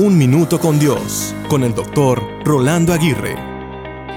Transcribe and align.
Un 0.00 0.16
Minuto 0.16 0.60
con 0.60 0.78
Dios, 0.78 1.34
con 1.48 1.64
el 1.64 1.74
doctor 1.74 2.22
Rolando 2.44 2.92
Aguirre. 2.92 3.34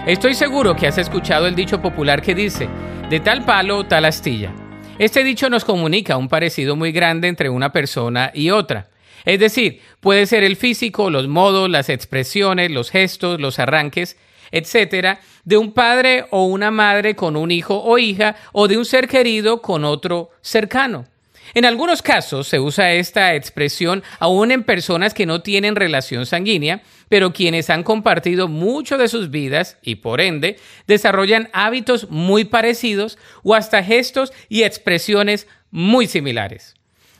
Estoy 0.06 0.36
seguro 0.36 0.76
que 0.76 0.86
has 0.86 1.00
escuchado 1.00 1.48
el 1.48 1.56
dicho 1.56 1.82
popular 1.82 2.22
que 2.22 2.36
dice, 2.36 2.70
de 3.10 3.20
tal 3.20 3.46
palo, 3.46 3.88
tal 3.88 4.06
astilla. 4.06 4.54
Este 5.00 5.24
dicho 5.24 5.50
nos 5.50 5.66
comunica 5.66 6.18
un 6.18 6.30
parecido 6.30 6.76
muy 6.76 6.92
grande 6.92 7.30
entre 7.30 7.50
una 7.50 7.72
persona 7.72 8.30
y 8.32 8.52
otra. 8.52 8.90
Es 9.26 9.40
decir, 9.40 9.82
puede 10.00 10.28
ser 10.28 10.44
el 10.44 10.56
físico, 10.56 11.10
los 11.10 11.28
modos, 11.28 11.68
las 11.68 11.90
expresiones, 11.90 12.70
los 12.70 12.92
gestos, 12.92 13.42
los 13.42 13.58
arranques, 13.58 14.18
etcétera, 14.52 15.20
de 15.46 15.58
un 15.58 15.72
padre 15.72 16.26
o 16.30 16.46
una 16.46 16.70
madre 16.70 17.16
con 17.16 17.36
un 17.36 17.50
hijo 17.50 17.82
o 17.82 17.98
hija 17.98 18.36
o 18.52 18.68
de 18.68 18.78
un 18.78 18.86
ser 18.86 19.08
querido 19.08 19.64
con 19.64 19.84
otro 19.84 20.30
cercano. 20.42 21.06
En 21.54 21.66
algunos 21.66 22.02
casos 22.02 22.48
se 22.48 22.60
usa 22.60 22.94
esta 22.94 23.36
expresión 23.36 24.04
aún 24.20 24.52
en 24.52 24.64
personas 24.64 25.14
que 25.14 25.26
no 25.26 25.42
tienen 25.42 25.76
relación 25.76 26.26
sanguínea, 26.26 26.82
pero 27.10 27.34
quienes 27.34 27.70
han 27.70 27.84
compartido 27.84 28.48
mucho 28.48 28.98
de 28.98 29.08
sus 29.10 29.30
vidas 29.30 29.78
y 29.82 29.96
por 29.96 30.22
ende 30.22 30.58
desarrollan 30.88 31.50
hábitos 31.52 32.10
muy 32.10 32.46
parecidos 32.46 33.18
o 33.44 33.54
hasta 33.54 33.84
gestos 33.84 34.32
y 34.48 34.64
expresiones 34.64 35.48
muy 35.72 36.08
similares. 36.08 36.76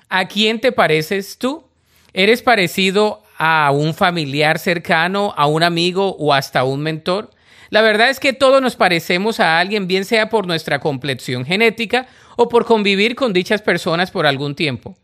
¿A 0.08 0.28
quién 0.28 0.60
te 0.60 0.72
pareces 0.72 1.38
tú? 1.38 1.66
¿Eres 2.14 2.42
parecido 2.42 3.24
a 3.38 3.72
un 3.72 3.94
familiar 3.94 4.60
cercano, 4.60 5.34
a 5.36 5.48
un 5.48 5.64
amigo 5.64 6.16
o 6.20 6.34
hasta 6.34 6.64
un 6.64 6.82
mentor? 6.82 7.32
La 7.72 7.82
verdad 7.82 8.10
es 8.10 8.20
que 8.20 8.34
todos 8.34 8.62
nos 8.62 8.76
parecemos 8.76 9.40
a 9.40 9.58
alguien, 9.58 9.88
bien 9.88 10.04
sea 10.04 10.28
por 10.28 10.46
nuestra 10.46 10.80
complexión 10.80 11.46
genética 11.46 12.06
o 12.36 12.50
por 12.50 12.66
convivir 12.66 13.16
con 13.16 13.32
dichas 13.32 13.62
personas 13.62 14.12
por 14.12 14.28
algún 14.28 14.56
tiempo. 14.56 14.98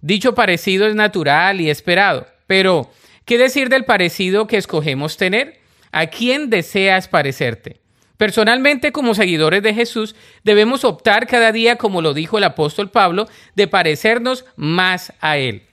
Dicho 0.00 0.34
parecido 0.34 0.86
es 0.86 0.94
natural 0.94 1.60
y 1.60 1.68
esperado, 1.68 2.26
pero 2.46 2.90
¿qué 3.26 3.36
decir 3.36 3.68
del 3.68 3.84
parecido 3.84 4.46
que 4.46 4.56
escogemos 4.56 5.18
tener? 5.18 5.60
¿A 5.92 6.06
quién 6.06 6.48
deseas 6.48 7.08
parecerte? 7.08 7.82
Personalmente, 8.16 8.90
como 8.90 9.14
seguidores 9.14 9.62
de 9.62 9.74
Jesús, 9.74 10.16
debemos 10.44 10.84
optar 10.84 11.26
cada 11.26 11.52
día, 11.52 11.76
como 11.76 12.00
lo 12.00 12.14
dijo 12.14 12.38
el 12.38 12.44
apóstol 12.44 12.90
Pablo, 12.90 13.28
de 13.54 13.68
parecernos 13.68 14.46
más 14.56 15.12
a 15.20 15.36
Él. 15.36 15.64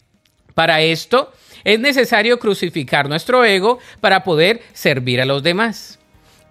Para 0.54 0.82
esto, 0.82 1.32
es 1.64 1.80
necesario 1.80 2.40
crucificar 2.40 3.08
nuestro 3.08 3.46
ego 3.46 3.80
para 4.02 4.26
poder 4.26 4.62
servir 4.74 5.22
a 5.22 5.26
los 5.26 5.44
demás. 5.44 6.01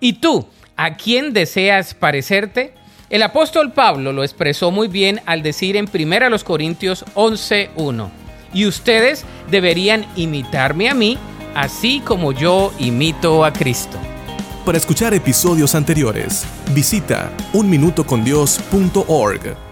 ¿Y 0.01 0.15
tú, 0.15 0.47
a 0.77 0.95
quién 0.95 1.35
deseas 1.35 1.93
parecerte? 1.93 2.73
El 3.11 3.23
apóstol 3.23 3.73
Pablo 3.73 4.13
lo 4.13 4.25
expresó 4.25 4.71
muy 4.71 4.89
bien 4.89 5.21
al 5.27 5.43
decir 5.43 5.77
en 5.77 5.91
1 5.93 6.45
Corintios 6.45 7.05
11:1, 7.15 8.09
y 8.55 8.67
ustedes 8.67 9.27
deberían 9.51 10.07
imitarme 10.17 10.89
a 10.89 10.95
mí, 10.95 11.19
así 11.55 12.01
como 12.01 12.33
yo 12.33 12.73
imito 12.79 13.45
a 13.45 13.53
Cristo. 13.53 13.99
Para 14.65 14.79
escuchar 14.79 15.13
episodios 15.13 15.75
anteriores, 15.75 16.47
visita 16.73 17.31
unminutocondios.org. 17.53 19.70